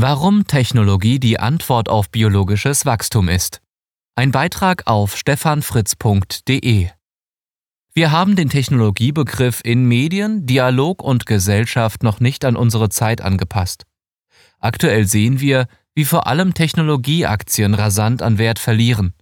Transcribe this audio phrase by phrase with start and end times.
[0.00, 3.60] Warum Technologie die Antwort auf biologisches Wachstum ist.
[4.14, 6.86] Ein Beitrag auf stefanfritz.de.
[7.94, 13.86] Wir haben den Technologiebegriff in Medien, Dialog und Gesellschaft noch nicht an unsere Zeit angepasst.
[14.60, 15.66] Aktuell sehen wir,
[15.96, 19.14] wie vor allem Technologieaktien rasant an Wert verlieren.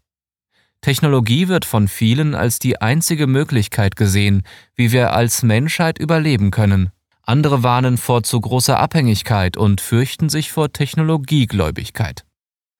[0.83, 4.43] Technologie wird von vielen als die einzige Möglichkeit gesehen,
[4.75, 6.93] wie wir als Menschheit überleben können.
[7.29, 12.25] Andere warnen vor zu großer Abhängigkeit und fürchten sich vor Technologiegläubigkeit.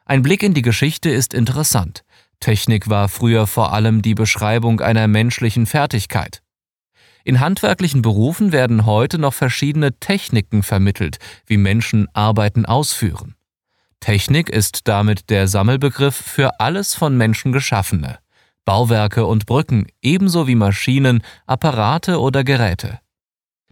[0.05, 2.05] Ein Blick in die Geschichte ist interessant.
[2.39, 6.43] Technik war früher vor allem die Beschreibung einer menschlichen Fertigkeit.
[7.25, 13.35] In handwerklichen Berufen werden heute noch verschiedene Techniken vermittelt, wie Menschen Arbeiten ausführen.
[13.99, 18.21] Technik ist damit der Sammelbegriff für alles von Menschen geschaffene.
[18.65, 23.01] Bauwerke und Brücken, ebenso wie Maschinen, Apparate oder Geräte.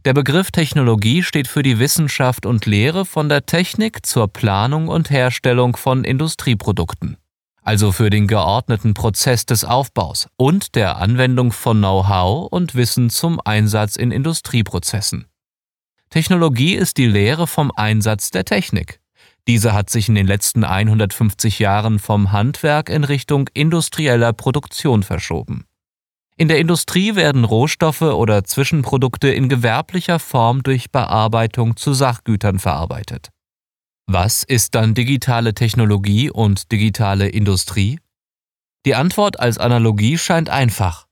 [0.04, 5.08] Der Begriff Technologie steht für die Wissenschaft und Lehre von der Technik zur Planung und
[5.08, 7.16] Herstellung von Industrieprodukten,
[7.62, 13.41] also für den geordneten Prozess des Aufbaus und der Anwendung von Know-how und Wissen zum
[13.42, 15.24] Einsatz in Industrieprozessen.
[16.11, 19.00] Technologie ist die Lehre vom Einsatz der Technik.
[19.48, 25.64] Diese hat sich in den letzten 150 Jahren vom Handwerk in Richtung industrieller Produktion verschoben.
[26.36, 33.30] In der Industrie werden Rohstoffe oder Zwischenprodukte in gewerblicher Form durch Bearbeitung zu Sachgütern verarbeitet.
[34.06, 38.00] Was ist dann digitale Technologie und digitale Industrie?
[38.84, 41.06] Die Antwort als Analogie scheint einfach.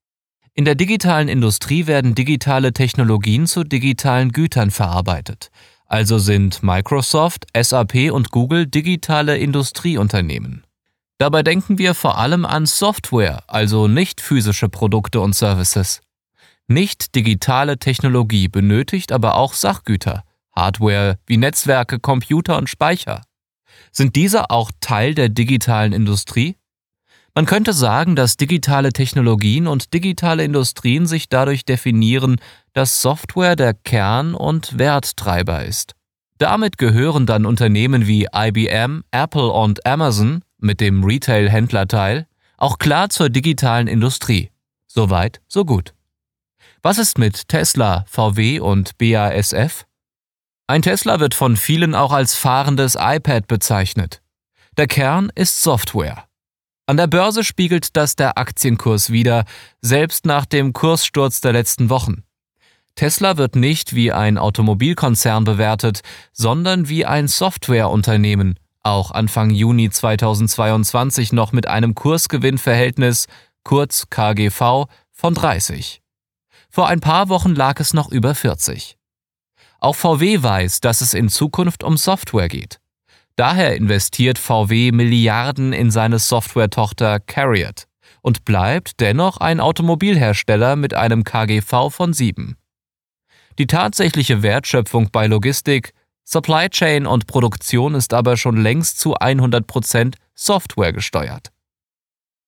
[0.54, 5.50] In der digitalen Industrie werden digitale Technologien zu digitalen Gütern verarbeitet,
[5.86, 10.64] also sind Microsoft, SAP und Google digitale Industrieunternehmen.
[11.22, 16.00] Dabei denken wir vor allem an Software, also nicht physische Produkte und Services.
[16.66, 23.22] Nicht digitale Technologie benötigt aber auch Sachgüter, Hardware wie Netzwerke, Computer und Speicher.
[23.92, 26.56] Sind diese auch Teil der digitalen Industrie?
[27.36, 32.40] Man könnte sagen, dass digitale Technologien und digitale Industrien sich dadurch definieren,
[32.72, 35.94] dass Software der Kern- und Werttreiber ist.
[36.38, 43.28] Damit gehören dann Unternehmen wie IBM, Apple und Amazon mit dem Retail-Händlerteil auch klar zur
[43.28, 44.50] digitalen Industrie.
[44.86, 45.94] Soweit, so gut.
[46.80, 49.84] Was ist mit Tesla, VW und BASF?
[50.68, 54.22] Ein Tesla wird von vielen auch als fahrendes iPad bezeichnet.
[54.76, 56.24] Der Kern ist Software.
[56.86, 59.44] An der Börse spiegelt das der Aktienkurs wider,
[59.80, 62.22] selbst nach dem Kurssturz der letzten Wochen.
[62.94, 66.02] Tesla wird nicht wie ein Automobilkonzern bewertet,
[66.32, 73.26] sondern wie ein Softwareunternehmen auch Anfang Juni 2022 noch mit einem Kursgewinnverhältnis,
[73.64, 76.02] kurz KGV, von 30.
[76.68, 78.96] Vor ein paar Wochen lag es noch über 40.
[79.78, 82.80] Auch VW weiß, dass es in Zukunft um Software geht.
[83.36, 87.86] Daher investiert VW Milliarden in seine Software-Tochter Carriot
[88.20, 92.56] und bleibt dennoch ein Automobilhersteller mit einem KGV von 7.
[93.58, 95.92] Die tatsächliche Wertschöpfung bei Logistik,
[96.24, 101.52] Supply Chain und Produktion ist aber schon längst zu 100% Software gesteuert.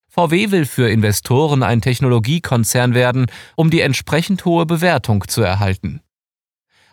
[0.09, 3.27] VW will für Investoren ein Technologiekonzern werden,
[3.57, 6.01] um die entsprechend hohe Bewertung zu erhalten.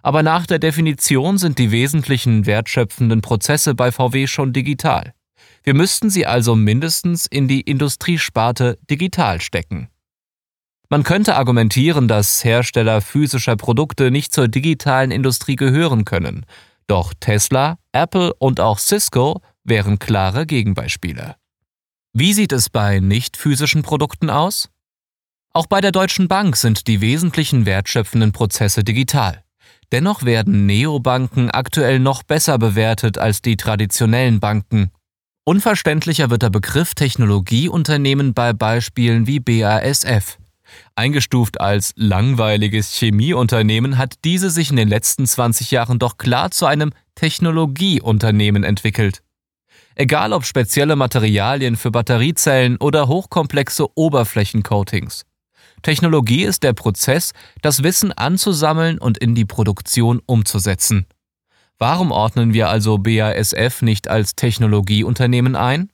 [0.01, 5.13] Aber nach der Definition sind die wesentlichen wertschöpfenden Prozesse bei VW schon digital.
[5.61, 9.89] Wir müssten sie also mindestens in die Industriesparte digital stecken.
[10.89, 16.45] Man könnte argumentieren, dass Hersteller physischer Produkte nicht zur digitalen Industrie gehören können
[16.87, 21.35] doch Tesla, Apple und auch Cisco wären klare Gegenbeispiele.
[22.13, 24.69] Wie sieht es bei nicht physischen Produkten aus?
[25.53, 29.43] Auch bei der Deutschen Bank sind die wesentlichen wertschöpfenden Prozesse digital.
[29.91, 34.91] Dennoch werden Neobanken aktuell noch besser bewertet als die traditionellen Banken.
[35.43, 40.37] Unverständlicher wird der Begriff Technologieunternehmen bei Beispielen wie BASF.
[40.95, 46.65] Eingestuft als langweiliges Chemieunternehmen hat diese sich in den letzten 20 Jahren doch klar zu
[46.65, 49.21] einem Technologieunternehmen entwickelt.
[49.95, 55.25] Egal ob spezielle Materialien für Batteriezellen oder hochkomplexe Oberflächencoatings.
[55.81, 61.05] Technologie ist der Prozess, das Wissen anzusammeln und in die Produktion umzusetzen.
[61.77, 65.91] Warum ordnen wir also BASF nicht als Technologieunternehmen ein?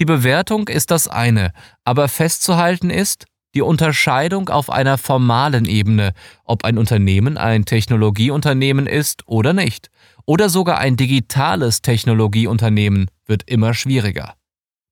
[0.00, 1.52] Die Bewertung ist das eine,
[1.84, 6.12] aber festzuhalten ist, die Unterscheidung auf einer formalen Ebene,
[6.44, 9.90] ob ein Unternehmen ein Technologieunternehmen ist oder nicht,
[10.26, 14.34] oder sogar ein digitales Technologieunternehmen, wird immer schwieriger.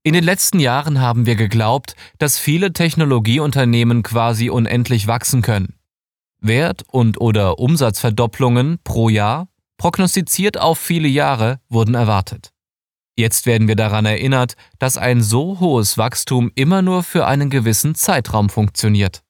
[0.04, 5.74] In den letzten Jahren haben wir geglaubt, dass viele Technologieunternehmen quasi unendlich wachsen können.
[6.40, 9.48] Wert- und oder Umsatzverdopplungen pro Jahr,
[9.78, 12.52] prognostiziert auf viele Jahre, wurden erwartet.
[13.16, 17.94] Jetzt werden wir daran erinnert, dass ein so hohes Wachstum immer nur für einen gewissen
[17.94, 19.22] Zeitraum funktioniert.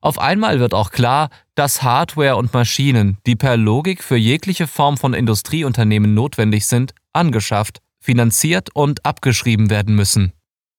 [0.00, 4.98] Auf einmal wird auch klar, dass Hardware und Maschinen, die per Logik für jegliche Form
[4.98, 10.32] von Industrieunternehmen notwendig sind, angeschafft, finanziert und abgeschrieben werden müssen.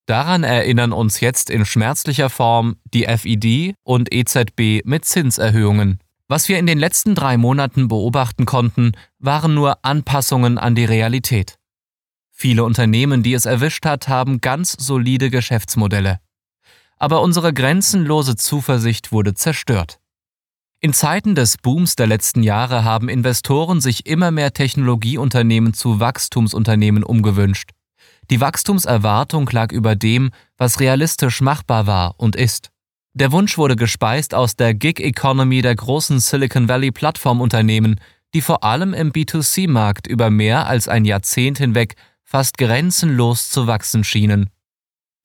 [0.05, 5.99] Daran erinnern uns jetzt in schmerzlicher Form die FID und EZB mit Zinserhöhungen.
[6.27, 11.57] Was wir in den letzten drei Monaten beobachten konnten, waren nur Anpassungen an die Realität.
[12.37, 16.19] Viele Unternehmen, die es erwischt hat, haben ganz solide Geschäftsmodelle.
[16.97, 19.99] Aber unsere grenzenlose Zuversicht wurde zerstört.
[20.81, 27.05] In Zeiten des Booms der letzten Jahre haben Investoren sich immer mehr Technologieunternehmen zu Wachstumsunternehmen
[27.05, 27.71] umgewünscht.
[28.29, 32.69] Die Wachstumserwartung lag über dem, was realistisch machbar war und ist.
[33.13, 38.01] Der Wunsch wurde gespeist aus der Gig-Economy der großen Silicon Valley Plattformunternehmen,
[38.33, 44.03] die vor allem im B2C-Markt über mehr als ein Jahrzehnt hinweg fast grenzenlos zu wachsen
[44.03, 44.49] schienen.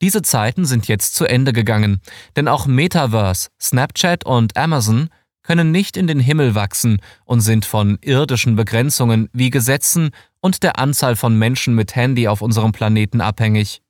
[0.00, 2.00] Diese Zeiten sind jetzt zu Ende gegangen,
[2.37, 5.11] denn auch Metaverse, Snapchat und Amazon
[5.43, 10.11] können nicht in den Himmel wachsen und sind von irdischen Begrenzungen wie Gesetzen
[10.41, 13.82] und der Anzahl von Menschen mit Handy auf unserem Planeten abhängig.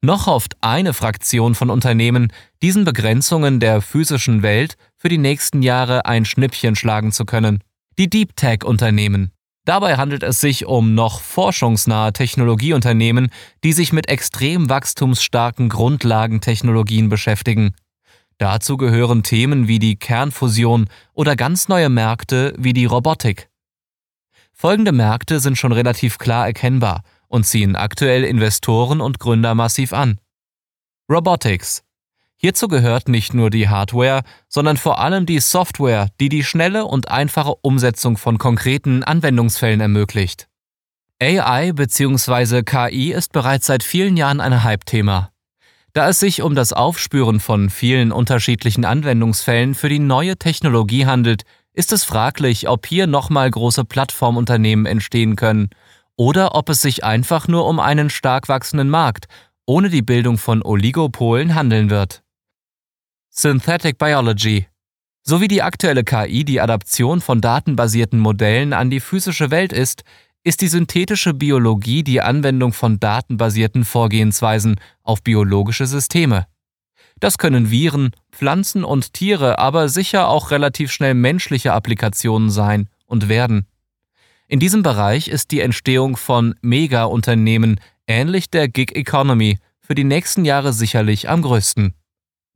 [0.00, 2.32] Noch hofft eine Fraktion von Unternehmen,
[2.62, 7.64] diesen Begrenzungen der physischen Welt für die nächsten Jahre ein Schnippchen schlagen zu können.
[7.98, 9.32] Die Deep Tech-Unternehmen.
[9.68, 13.28] Dabei handelt es sich um noch forschungsnahe Technologieunternehmen,
[13.62, 17.74] die sich mit extrem wachstumsstarken Grundlagentechnologien beschäftigen.
[18.38, 23.50] Dazu gehören Themen wie die Kernfusion oder ganz neue Märkte wie die Robotik.
[24.54, 30.18] Folgende Märkte sind schon relativ klar erkennbar und ziehen aktuell Investoren und Gründer massiv an.
[31.12, 31.84] Robotics.
[32.40, 37.10] Hierzu gehört nicht nur die Hardware, sondern vor allem die Software, die die schnelle und
[37.10, 40.48] einfache Umsetzung von konkreten Anwendungsfällen ermöglicht.
[41.20, 42.62] AI bzw.
[42.62, 45.30] KI ist bereits seit vielen Jahren ein Hype-Thema.
[45.94, 51.42] Da es sich um das Aufspüren von vielen unterschiedlichen Anwendungsfällen für die neue Technologie handelt,
[51.72, 55.70] ist es fraglich, ob hier nochmal große Plattformunternehmen entstehen können
[56.14, 59.26] oder ob es sich einfach nur um einen stark wachsenden Markt
[59.66, 62.22] ohne die Bildung von Oligopolen handeln wird.
[63.30, 64.66] Synthetic Biology
[65.28, 70.02] so wie die aktuelle KI die Adaption von datenbasierten Modellen an die physische Welt ist,
[70.42, 76.46] ist die synthetische Biologie die Anwendung von datenbasierten Vorgehensweisen auf biologische Systeme.
[77.20, 83.28] Das können Viren, Pflanzen und Tiere, aber sicher auch relativ schnell menschliche Applikationen sein und
[83.28, 83.66] werden.
[84.46, 90.46] In diesem Bereich ist die Entstehung von Mega-Unternehmen ähnlich der Gig Economy für die nächsten
[90.46, 91.92] Jahre sicherlich am größten.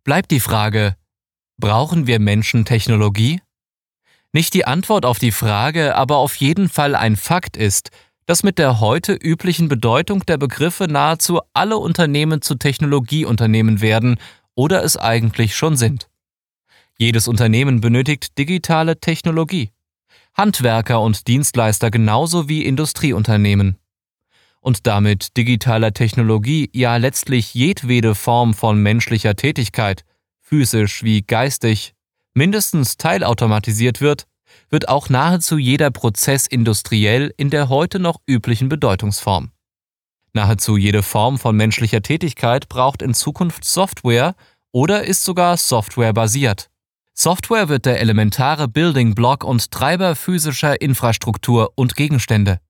[0.04, 0.96] Bleibt die Frage,
[1.58, 3.40] brauchen wir Menschen Technologie?
[4.32, 7.90] Nicht die Antwort auf die Frage, aber auf jeden Fall ein Fakt ist,
[8.26, 14.16] dass mit der heute üblichen Bedeutung der Begriffe nahezu alle Unternehmen zu Technologieunternehmen werden
[14.56, 16.08] oder es eigentlich schon sind.
[16.98, 19.70] Jedes Unternehmen benötigt digitale Technologie.
[20.34, 23.76] Handwerker und Dienstleister genauso wie Industrieunternehmen.
[24.62, 30.04] Und damit digitaler Technologie ja letztlich jedwede Form von menschlicher Tätigkeit,
[30.40, 31.94] physisch wie geistig,
[32.32, 34.28] mindestens teilautomatisiert wird,
[34.70, 39.50] wird auch nahezu jeder Prozess industriell in der heute noch üblichen Bedeutungsform.
[40.32, 44.36] Nahezu jede Form von menschlicher Tätigkeit braucht in Zukunft Software
[44.70, 46.70] oder ist sogar softwarebasiert.
[47.14, 52.60] Software wird der elementare Building Block und Treiber physischer Infrastruktur und Gegenstände.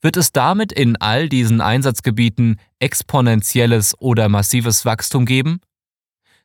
[0.00, 5.60] Wird es damit in all diesen Einsatzgebieten exponentielles oder massives Wachstum geben?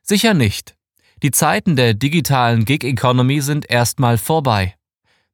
[0.02, 0.76] Sicher nicht.
[1.22, 4.74] Die Zeiten der digitalen Gig-Economy sind erstmal vorbei.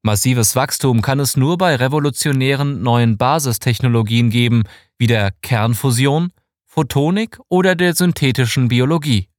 [0.01, 4.63] Massives Wachstum kann es nur bei revolutionären neuen Basistechnologien geben,
[4.97, 6.31] wie der Kernfusion,
[6.65, 9.29] Photonik oder der synthetischen Biologie.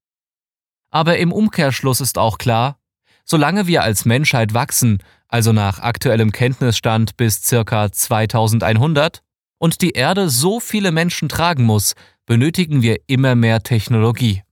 [0.90, 2.78] Aber im Umkehrschluss ist auch klar,
[3.25, 7.92] solange wir als Menschheit wachsen, also nach aktuellem Kenntnisstand bis ca.
[7.92, 9.23] 2100,
[9.58, 11.94] und die Erde so viele Menschen tragen muss,
[12.26, 14.42] benötigen wir immer mehr Technologie.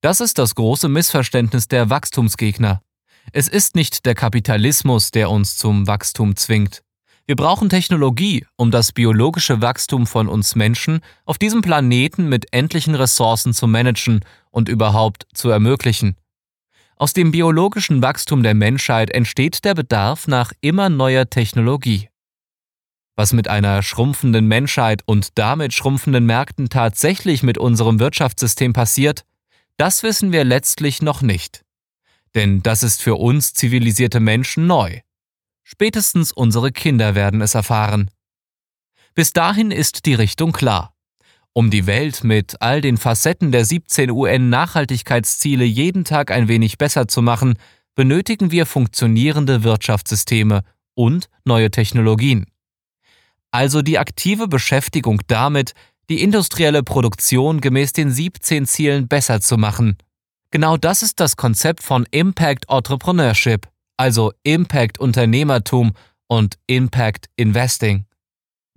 [0.00, 2.82] Das ist das große Missverständnis der Wachstumsgegner.
[3.32, 6.82] Es ist nicht der Kapitalismus, der uns zum Wachstum zwingt.
[7.26, 12.94] Wir brauchen Technologie, um das biologische Wachstum von uns Menschen auf diesem Planeten mit endlichen
[12.94, 16.16] Ressourcen zu managen und überhaupt zu ermöglichen.
[17.00, 22.08] Aus dem biologischen Wachstum der Menschheit entsteht der Bedarf nach immer neuer Technologie.
[23.14, 29.24] Was mit einer schrumpfenden Menschheit und damit schrumpfenden Märkten tatsächlich mit unserem Wirtschaftssystem passiert,
[29.76, 31.64] das wissen wir letztlich noch nicht.
[32.34, 35.00] Denn das ist für uns zivilisierte Menschen neu.
[35.62, 38.10] Spätestens unsere Kinder werden es erfahren.
[39.14, 40.94] Bis dahin ist die Richtung klar.
[41.58, 47.08] Um die Welt mit all den Facetten der 17 UN-Nachhaltigkeitsziele jeden Tag ein wenig besser
[47.08, 47.58] zu machen,
[47.96, 50.62] benötigen wir funktionierende Wirtschaftssysteme
[50.94, 52.46] und neue Technologien.
[53.50, 55.72] Also die aktive Beschäftigung damit,
[56.08, 59.96] die industrielle Produktion gemäß den 17 Zielen besser zu machen.
[60.52, 65.90] Genau das ist das Konzept von Impact Entrepreneurship, also Impact Unternehmertum
[66.28, 68.04] und Impact Investing.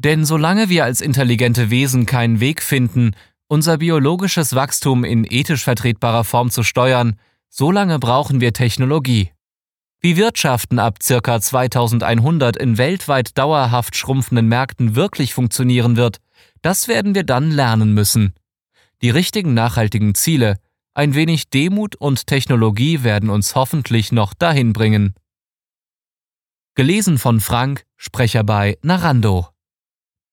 [0.03, 3.11] Denn solange wir als intelligente Wesen keinen Weg finden,
[3.47, 9.31] unser biologisches Wachstum in ethisch vertretbarer Form zu steuern, solange brauchen wir Technologie.
[9.99, 11.39] Wie Wirtschaften ab ca.
[11.39, 16.17] 2100 in weltweit dauerhaft schrumpfenden Märkten wirklich funktionieren wird,
[16.63, 18.33] das werden wir dann lernen müssen.
[19.03, 20.57] Die richtigen nachhaltigen Ziele,
[20.95, 25.13] ein wenig Demut und Technologie werden uns hoffentlich noch dahin bringen.
[26.73, 29.51] Gelesen von Frank, Sprecher bei Narando.